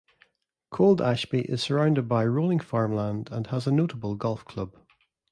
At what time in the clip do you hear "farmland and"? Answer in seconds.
2.59-3.45